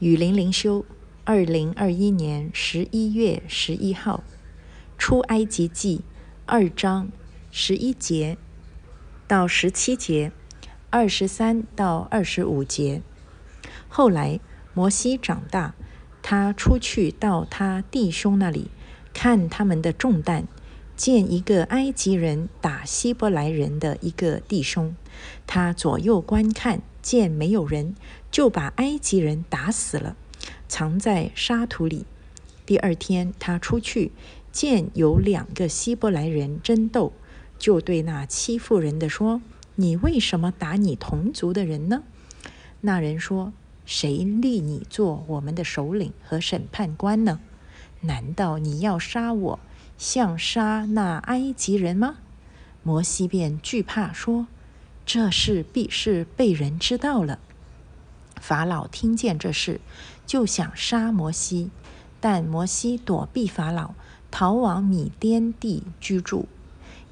[0.00, 0.84] 雨林灵修，
[1.22, 4.24] 二零二一年十一月十一号，
[4.98, 6.02] 出埃及记
[6.46, 7.10] 二章
[7.52, 8.36] 十一节
[9.28, 10.32] 到十七节，
[10.90, 13.02] 二十三到二十五节。
[13.88, 14.40] 后来
[14.74, 15.76] 摩西长大，
[16.22, 18.72] 他出去到他弟兄那里，
[19.12, 20.48] 看他们的重担，
[20.96, 24.96] 见一个埃及人打希伯来人的一个弟兄，
[25.46, 26.82] 他左右观看。
[27.04, 27.94] 见没有人，
[28.30, 30.16] 就把埃及人打死了，
[30.66, 32.06] 藏在沙土里。
[32.64, 34.10] 第二天，他出去
[34.50, 37.12] 见有两个希伯来人争斗，
[37.58, 39.42] 就对那欺负人的说
[39.76, 42.02] ：“你为什么打你同族的人呢？”
[42.80, 43.52] 那人说
[43.84, 47.38] ：“谁立你做我们的首领和审判官呢？
[48.00, 49.60] 难道你要杀我，
[49.98, 52.16] 像杀那埃及人吗？”
[52.82, 54.46] 摩西便惧怕说。
[55.06, 57.38] 这事必是被人知道了。
[58.40, 59.80] 法老听见这事，
[60.26, 61.70] 就想杀摩西，
[62.20, 63.94] 但摩西躲避法老，
[64.30, 66.48] 逃往米甸地居住。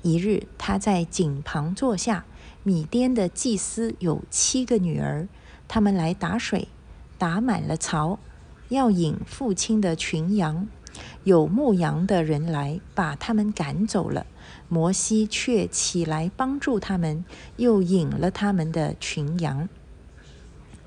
[0.03, 2.25] 一日，他在井旁坐下，
[2.63, 5.29] 米甸的祭司有七个女儿，
[5.69, 6.69] 他们来打水，
[7.19, 8.19] 打满了槽，
[8.69, 10.67] 要引父亲的群羊。
[11.25, 14.27] 有牧羊的人来，把他们赶走了。
[14.69, 17.25] 摩西却起来帮助他们，
[17.57, 19.69] 又引了他们的群羊。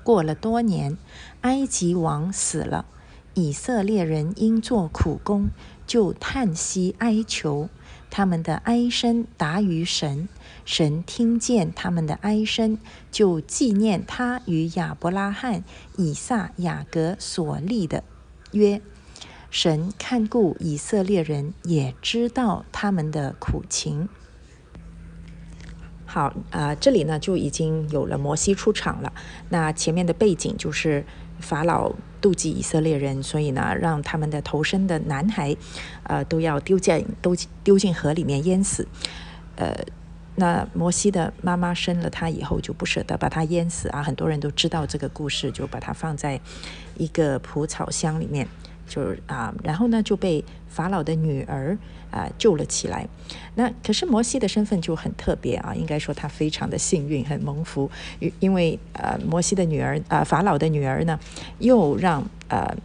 [0.02, 0.96] 过了多年，
[1.40, 2.86] 埃及王死了，
[3.34, 5.48] 以色列人因做苦工，
[5.86, 7.68] 就叹息哀求，
[8.10, 10.28] 他们的哀声达于神。
[10.64, 12.78] 神听见他们的哀声，
[13.12, 15.62] 就纪念他与亚伯拉罕、
[15.96, 18.02] 以撒、雅各所立的
[18.50, 18.80] 约。
[19.50, 24.08] 神看顾以色列人，也知道他们的苦情。
[26.04, 29.12] 好，啊，这里呢就已经有了摩西出场了。
[29.48, 31.04] 那前面的背景就是
[31.40, 35.56] 法老妒忌以色列人，所以呢让他们的头生的男孩，
[36.04, 38.86] 呃，都要丢进都丢进河里面淹死。
[39.56, 39.74] 呃，
[40.36, 46.40] 那摩西的妈妈生了他以后就不舍得把他淹死啊，很多人都知道这个故事，就把他放在
[46.96, 48.48] 一个蒲草箱里面。
[48.86, 51.76] 就是啊，然后呢就被法老的女儿
[52.10, 53.06] 啊救了起来。
[53.56, 57.90] 那可是摩西的身份就很特别啊，应该说他非常的幸运，很蒙福，
[58.40, 61.18] 因为呃摩西的女儿啊法老的女儿呢，
[61.58, 62.76] 又让呃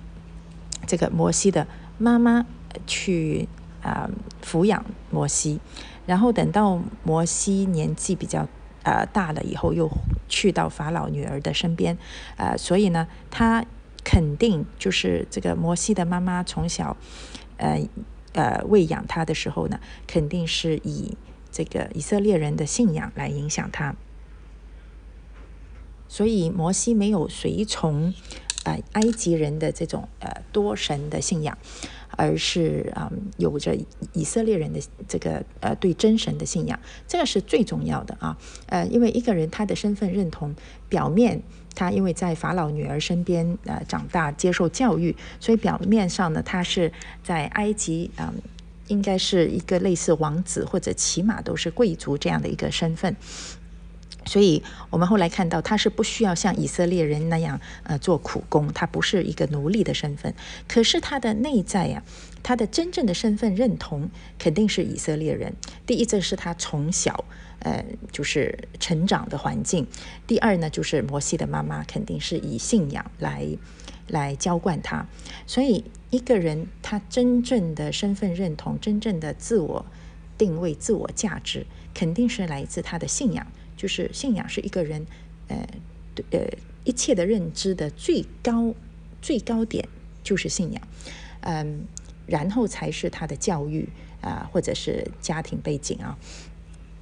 [0.88, 1.67] 这个摩西的
[1.97, 2.45] 妈妈
[2.88, 3.47] 去
[3.84, 4.09] 啊
[4.44, 5.59] 抚养摩西，
[6.06, 8.47] 然后等到摩西年纪比较
[8.84, 9.90] 呃大了以后，又
[10.28, 11.97] 去到法老女儿的身边，
[12.38, 13.63] 呃，所以呢他。
[14.03, 16.97] 肯定就是这个摩西的妈妈从小，
[17.57, 17.88] 呃
[18.34, 21.17] 呃喂养他的时候呢，肯定是以
[21.51, 23.95] 这个以色列人的信仰来影响他，
[26.07, 28.13] 所以摩西没有随从
[28.63, 31.57] 呃埃及人的这种呃多神的信仰。
[32.22, 33.76] 而是啊，有着
[34.14, 38.38] 以色列人的这个呃对真神的信仰，这个是最重要的啊。
[38.68, 40.54] 呃，因为一个人他的身份认同，
[40.88, 41.42] 表面
[41.74, 46.92] 他因为在法老女儿身边呃长大接受教育，所以表面上呢，他是
[47.24, 48.32] 在埃及啊，
[48.88, 53.16] 应该是一个类似王子或者起码都是贵族这样的一个身份。
[54.31, 60.34] 所以我们后来看到，他是不需要像以色列人那样，呃，做苦工，他不是一个奴隶的身份。
[60.69, 62.02] 可是他的内在呀，
[62.41, 64.09] 他的真正的身份认同
[64.40, 65.53] 肯定是以色列人。
[65.86, 67.25] 第一，这是他从小，
[67.59, 67.84] 呃，
[68.14, 69.84] 就是成长的环境；
[70.25, 73.46] 第二呢，就是摩西的妈妈肯定是以信仰来
[74.08, 75.06] 来浇灌他。
[75.46, 79.86] 所以一个人他真正的身份认同、真正的自我
[80.38, 83.46] 定位、自我价值，肯定是来自他的信仰。
[83.81, 85.03] 就是信仰是一个人，
[85.47, 85.68] 呃，
[86.30, 86.40] 呃，
[86.84, 88.72] 一切的认知的最高
[89.24, 89.90] 最高点
[90.22, 90.81] 就是信仰，
[91.40, 91.81] 嗯，
[92.28, 93.90] 然后才是他的教育
[94.22, 96.16] 啊，或者是家庭背景啊。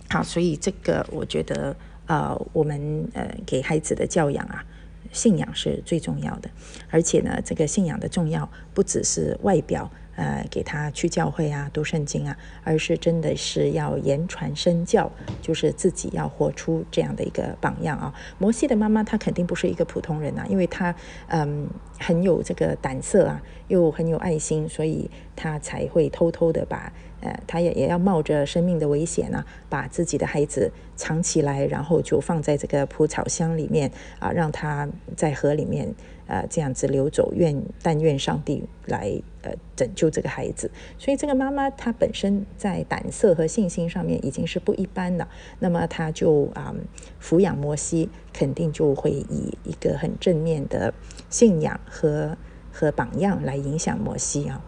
[0.09, 1.75] 好，所以这个我觉得，
[2.06, 4.63] 呃，我们呃给孩子的教养啊，
[5.12, 6.50] 信仰是最重要的，
[6.89, 9.92] 而且呢，这个信仰的重要不只是外表。
[10.19, 12.36] 呃，给他去教会啊，读圣经啊，
[12.66, 15.10] 而是真的是要言传身教，
[15.42, 18.13] 就是自己要活出这样的一个榜样啊。
[18.38, 20.94] 摩西的妈妈她肯定不是一个普通人呐，因为她
[21.27, 21.66] 嗯
[21.98, 35.94] 很有这个胆色啊，又很有爱心，所以她才会偷偷的把呃，他也也要冒着生命的危险呢，把自己的孩子藏起来，然后就放在这个蒲草箱里面啊，让他在河里面
[36.27, 39.12] 呃这样子流走，愿但愿上帝来
[39.42, 40.71] 呃拯救这个孩子。
[40.98, 45.27] 所以这个妈妈她本身在胆色和信心上面已经是不一般的，
[45.60, 46.74] 那么她就啊
[47.22, 50.94] 抚养摩西，肯定就会以一个很正面的
[51.30, 52.38] 信仰和
[52.72, 54.63] 和榜样来影响摩西啊。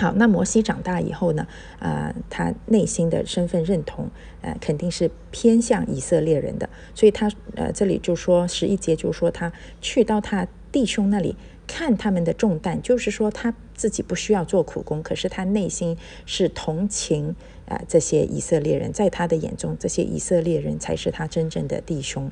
[0.00, 1.44] 好，那摩西长大以后呢？
[1.80, 4.08] 啊，他内心的身份认同，
[4.42, 6.70] 呃，肯定是偏向以色列人的。
[6.94, 11.34] 所以他，呃，这里就说十一节就说他去到他弟兄那里
[11.66, 17.34] 看他们的重担，就是说他自己不需要做苦工，可是他内心是同情
[17.66, 22.30] 啊这些以色列人，在他的眼中，这些以色列人才是他真正的弟兄。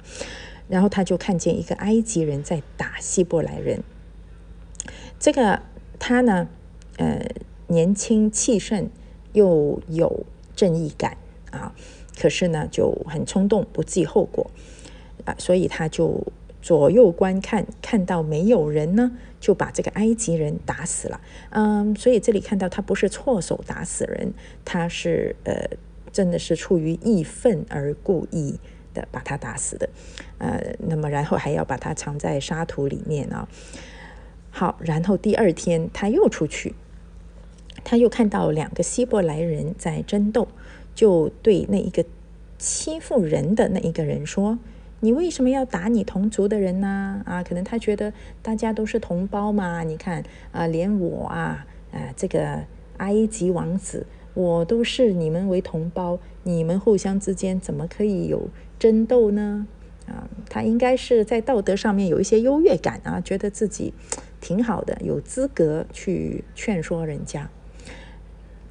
[0.69, 3.82] 然后他就看见一个埃及人在打希伯来人，
[5.19, 5.62] 这个
[5.98, 6.46] 他呢，
[6.98, 7.26] 呃。
[7.68, 8.88] 年轻气盛，
[9.32, 10.24] 又有
[10.54, 11.16] 正义感
[11.50, 11.74] 啊，
[12.18, 14.50] 可是呢就很冲动，不计后果
[15.24, 16.22] 啊，所以他就
[16.62, 21.20] 左右观看，看到没有人呢，就把这个埃及人打死了。
[21.50, 24.32] 嗯，所以这里看到他不是错手打死人，
[24.64, 25.69] 他是呃
[26.12, 28.58] 真的是出于义愤而故意
[28.94, 29.88] 的把他打死的。
[30.38, 33.48] 呃，那么然后还要把他藏在沙土里面啊。
[34.50, 36.74] 好，然后第二天他又出去。
[37.88, 40.48] 他又看到两个希伯来人在争斗，
[40.92, 42.04] 就对那一个
[42.58, 44.58] 欺负人的那一个人说
[44.98, 47.22] ：“你为什么要打你同族的人呢？
[47.24, 48.12] 啊，可能他觉得
[48.42, 49.84] 大家都是同胞嘛。
[49.84, 52.64] 你看啊，连我啊，啊，这个
[52.96, 54.04] 埃及王子，
[54.34, 58.48] 我都视你们为同胞，你们互相之间怎么可以有
[58.80, 59.64] 争斗呢？
[60.08, 63.94] 啊，他应该是在道德上面有一些优越感啊，觉得自己
[64.40, 67.48] 挺好的，有资格去劝说人家。”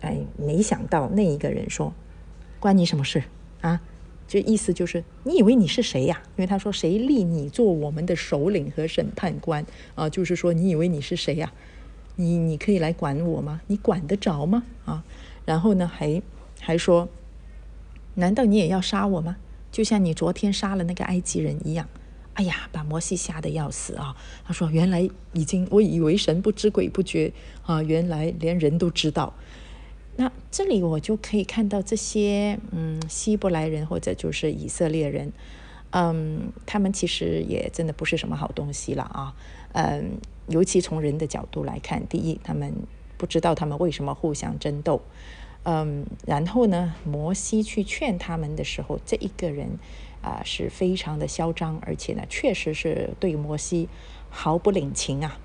[0.01, 1.93] 哎，没想到那一个人说
[2.59, 3.23] ：“关你什么事
[3.61, 3.81] 啊？”
[4.27, 6.21] 就意思就是，你以为你是谁呀？
[6.35, 9.63] 因为他说：“谁立你做我们的首领和审判官
[9.93, 11.53] 啊？”就是说，你以为你是谁呀？
[12.15, 13.61] 你你可以来管我吗？
[13.67, 14.63] 你管得着吗？
[14.85, 15.03] 啊？
[15.45, 16.21] 然后呢，还
[16.59, 17.07] 还说
[18.15, 19.37] ：“难道你也要杀我吗？
[19.71, 21.87] 就像你昨天杀了那个埃及人一样。”
[22.33, 24.15] 哎呀，把摩西吓得要死啊！
[24.43, 27.31] 他说：“原来已经，我以为神不知鬼不觉
[27.63, 29.33] 啊，原来连人都知道。”
[30.17, 35.33] 那这里我就可以看到这些嗯希伯来人或者就是以色列人，
[35.89, 39.35] 嗯，他们其实也真的不是什么好东西了啊，
[39.73, 40.17] 嗯，
[40.47, 42.73] 尤其从人的角度来看，第一，他们
[43.17, 45.01] 不知道他们为什么互相争斗，
[45.63, 49.67] 嗯，然后呢，摩西去劝他们的时候，这一个人
[50.21, 53.89] 啊是非常的嚣张，而且呢，确实是对摩西
[54.29, 55.37] 毫不领情啊。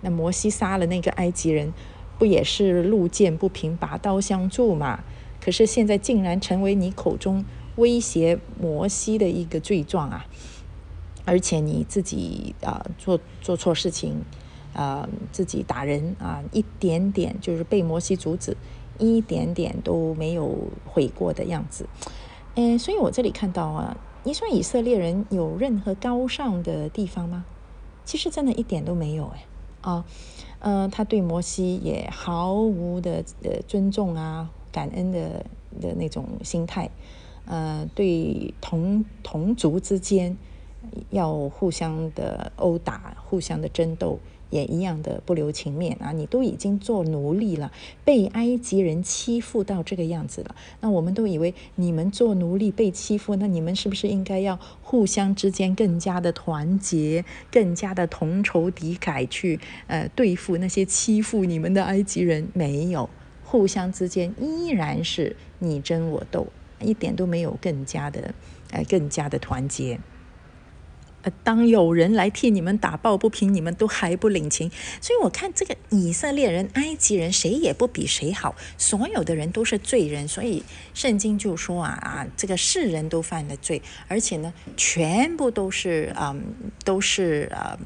[0.00, 1.72] 那摩西杀了那个埃及人。
[2.18, 5.04] 不也是路见不平拔刀相助嘛？
[5.40, 7.44] 可是现在竟然成为你口中
[7.76, 10.26] 威胁摩西的一个罪状啊！
[11.24, 14.22] 而且你自己啊做做错事情，
[14.72, 18.56] 啊自己打人啊，一点点就是被摩西阻止，
[18.98, 21.86] 一点点都没有悔过的样子。
[22.54, 27.44] 嗯，所以我这里看到啊，你说以色列人有任何高尚的地方吗？
[28.04, 29.44] 其实真的一点都没有哎
[29.82, 30.04] 啊。
[30.58, 35.44] 呃，他对摩西也毫无的呃尊重啊，感恩的
[35.80, 36.90] 的那种心态，
[37.44, 40.36] 呃，对同同族之间
[41.10, 44.18] 要互相的殴打、互相的争斗。
[44.50, 46.12] 也一样的不留情面啊！
[46.12, 47.72] 你都已经做奴隶了，
[48.04, 59.58] 被埃及人欺负到这个样子了，那我们都以为你们做奴隶被欺负，那你们是不是应该要互相之间更加的团结，更加的同仇敌忾去
[59.88, 62.48] 呃对付那些欺负你们的埃及人？
[62.54, 63.10] 没有，
[63.44, 66.46] 互相之间依然是你争我斗，
[66.80, 68.34] 一点都没有更加的
[68.70, 69.98] 呃更加的团结。
[71.42, 80.62] 当有人来替你们打抱不平，你们都还不领情，所以我看这个以色列人、埃及人谁也不比谁好，所有的人都是罪人，所以
[80.94, 86.36] 圣经就说啊啊，这个世人都犯了罪，而且呢，全部都是啊，
[86.84, 87.78] 都是啊，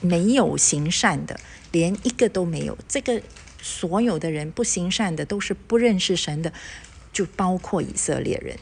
[0.00, 1.38] 没有行善的，
[1.72, 2.76] 连一个都没有。
[2.86, 3.22] 这个
[3.62, 6.52] 所有的人不行善的，都是不认识神的，
[7.12, 8.58] 就包括以色列人。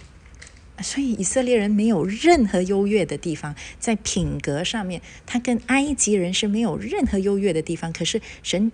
[0.82, 7.92] 所以以色列人没有任何优越的地方，在品格上面，他跟埃及人是没有任何优越的地方。
[7.92, 8.70] 可是神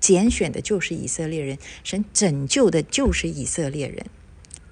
[0.00, 4.06] 拣选的就是以色列人，神拯救的就是以色列人。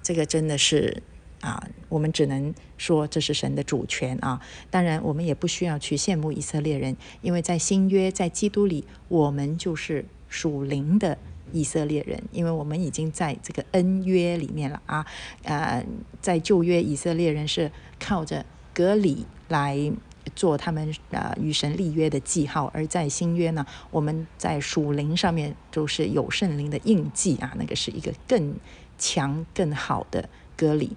[0.01, 1.03] 这个真的是
[1.41, 4.41] 啊，我们只能说这是神的主权啊。
[4.69, 11.17] 当然，我们也不需要去羡慕以色列人，因为在新约，在基督里，我们就是属灵的
[11.51, 15.05] 以色列人，因为我们已经在这个恩约里面了啊。
[15.43, 15.85] 呃，
[16.21, 19.91] 在旧约，以色列人是靠着隔离来
[20.35, 28.55] 做他们呃与神立约的记号，而在新约呢，我们在属灵上面都是有圣灵的印记啊，那个是一个更
[28.97, 30.91] 强、更好的隔离。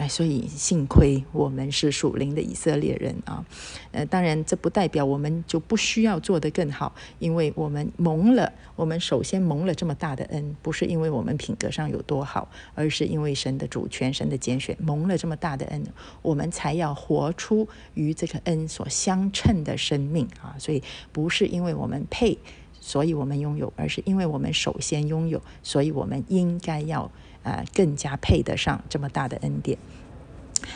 [0.00, 3.44] 哎，所以幸亏我们是属灵的以色列人啊，
[3.92, 15.84] 呃，当然这不代表我们就不需要做得更好，因为我们蒙了，我们首先蒙了这么大的恩，不是因为我们品格上有多好，而是因为神的主权、神的拣选，蒙了这么大的恩，
[16.22, 22.38] 我们才要活出与这个恩所相称的生命啊，所以不是因为我们配，
[22.80, 27.12] 所以我们拥有，而是因为我们首先拥有，所以我们应该要。
[27.42, 29.78] 呃，更加配得上这么大的恩典。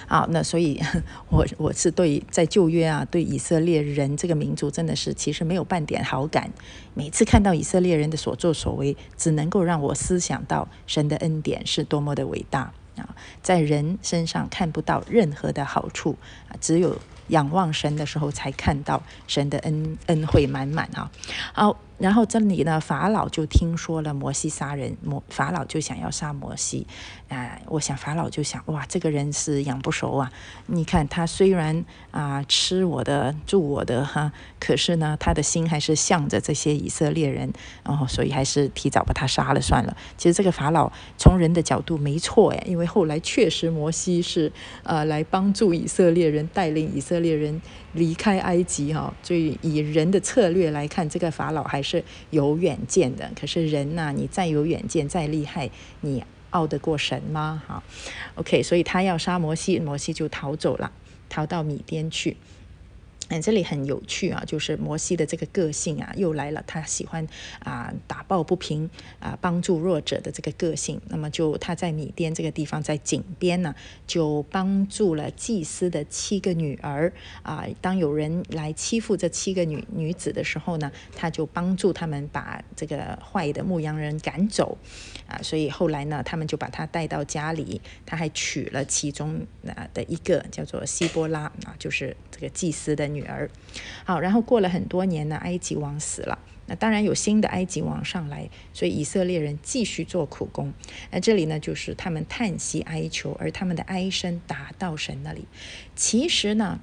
[0.07, 0.81] 好，那所以，
[1.29, 6.51] 我我是对在旧约啊，对以色列人这个民族真的是其实没有半点好感。
[6.95, 13.15] 每次看到以色列人的所作所为，只能够让我思想到神的恩典是多么的伟大啊！
[13.43, 16.17] 在人身上看不到任何的好处
[16.49, 21.11] 啊，只有仰望神的时候才看到神的恩恩惠满满啊！
[21.53, 21.79] 好。
[21.99, 26.87] 然后这里呢，法老就听说了摩西杀人，摩法老就想要杀摩西。
[27.29, 30.31] 啊，我想法老就想，哇，这个人是养不熟啊！
[30.67, 37.53] 你看他虽然啊吃我的住我的哈，可是呢，他的心还是向着这些以色列人，
[37.85, 39.97] 哦，所以还是提早把他杀了算了。
[40.17, 44.53] 其实这个法老从人的角度没错哎，因为后来确实摩西是
[44.85, 47.61] 呃来帮助以色列人，带领以色列人
[47.95, 49.13] 离开埃及哈。
[49.23, 53.31] 所以以人的策略来看，这个法老还是有远见的。
[53.41, 55.71] 可是人呐，你再有远见，再厉害，
[56.03, 56.23] 你。
[56.51, 57.61] 傲得过神吗？
[57.67, 57.83] 哈
[58.37, 60.93] ，OK，所以他要杀摩西，摩西就逃走了，
[61.29, 62.37] 逃到米甸去。
[63.31, 66.63] 嗯，这里很有趣啊，就是摩西的这个个性啊，又来了。
[66.67, 67.27] 他喜欢
[67.61, 68.89] 啊打抱不平
[69.19, 71.01] 啊，帮助弱者的这个个性。
[71.09, 73.75] 那么就他在米甸这个地方，在井边呢，
[74.07, 77.11] 就帮助了祭司的七个女儿
[77.43, 77.67] 啊。
[77.81, 84.77] 当有人来欺负这七个女女子的时候呢，他就帮助他们把这个坏的牧羊人赶走
[85.27, 85.41] 啊。
[85.43, 93.14] 所以后来呢，他们就把他带到家里，他还娶了其中啊的一个叫做希波拉啊，就是这个祭司的。
[93.15, 93.49] 女儿，
[94.05, 100.73] 好，然后过了很多年呢，埃及王死了，那当然有新的埃及王上来，所以以色列人继续做苦工。
[101.11, 105.47] 那这里呢，就是他们叹息哀求，而他们的哀声达到神那里。
[105.95, 106.81] 其实呢，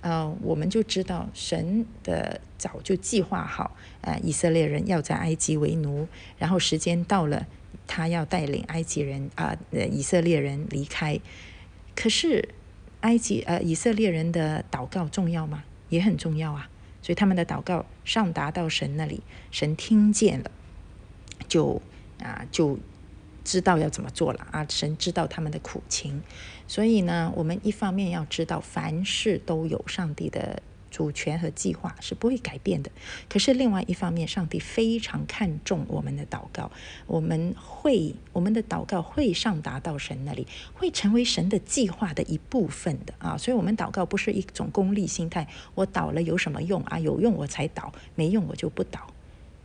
[0.00, 6.06] 呃，我们就知道神的早就计划好，呃，以色列人要在埃及为奴，
[6.38, 7.46] 然后时间到了，
[7.86, 11.18] 他要带领埃及人啊，以色列人离开。
[11.94, 12.48] 可是。
[13.04, 15.62] 埃及呃，以色列人的祷告重要吗？
[15.90, 16.68] 也很重要啊。
[17.02, 19.20] 所以他们的祷告上达到神那里，
[19.50, 20.50] 神听见了，
[21.46, 21.82] 就
[22.22, 22.78] 啊就
[23.44, 24.66] 知道要怎么做了啊。
[24.70, 26.22] 神知道他们的苦情，
[26.66, 30.62] 所以呢，我们一方面要知道凡事都有上帝的。
[30.94, 32.90] 主权和计划是不会改变的。
[33.28, 36.70] 可是另外一方面，上帝非常看重我们的祷告，
[37.08, 43.36] 我们会我们的祷告会上达到神那里，会成为神的计划的一部分的啊！
[43.36, 46.96] 所以，我们祷告不是一种功利心态，我祷了有什么用啊？
[47.00, 49.00] 有用我才祷，没用我就不祷。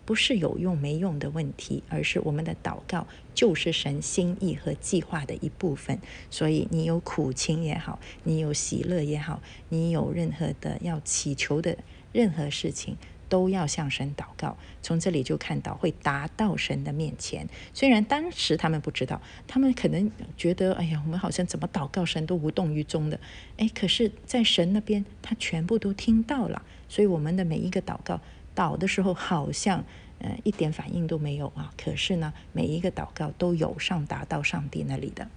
[0.06, 3.06] 不是有用没用的问题，而是我们的祷告
[3.40, 5.98] 就是神心意和计划的一部分。
[6.30, 11.78] 所以你有苦情也好，你有喜乐也好，你有任何的要祈求的
[12.12, 12.98] 任何事情，
[13.30, 14.58] 都要向神祷告。
[14.82, 17.48] 从这里就看到会达到神的面前。
[17.74, 23.18] 虽然当时他们不知道，他们可能觉得，哎呀，我们好像怎么祷告神都无动于衷的。
[23.56, 26.62] 哎，可是，在神那边，他全部都听到了。
[26.90, 28.20] 所以我们的每一个祷告。
[28.56, 29.86] 祷的时候好像，
[30.20, 31.74] 呃，一点反应都没有啊。
[31.78, 35.28] 可是呢，每一个祷告都有上达到上帝那里的。